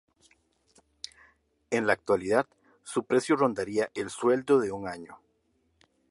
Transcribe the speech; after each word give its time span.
En 1.69 1.85
la 1.85 1.93
actualidad, 1.93 2.47
su 2.81 3.03
precio 3.03 3.35
rondaría 3.35 3.91
el 3.93 4.09
sueldo 4.09 4.59
de 4.59 4.71
un 4.71 4.87
año. 4.87 5.19